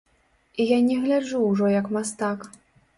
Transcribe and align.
І 0.63 0.67
я 0.69 0.79
не 0.87 0.97
гляджу 1.05 1.45
ўжо 1.51 1.71
як 1.79 1.95
мастак. 1.99 2.53